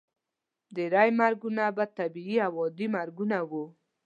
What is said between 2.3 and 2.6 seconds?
او